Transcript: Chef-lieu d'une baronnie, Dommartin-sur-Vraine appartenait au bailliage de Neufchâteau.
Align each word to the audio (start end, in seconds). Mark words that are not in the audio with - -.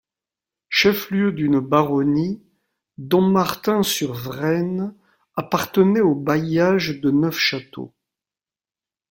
Chef-lieu 0.69 1.31
d'une 1.31 1.59
baronnie, 1.59 2.41
Dommartin-sur-Vraine 2.97 4.95
appartenait 5.35 6.01
au 6.01 6.15
bailliage 6.15 6.99
de 7.01 7.11
Neufchâteau. 7.11 7.93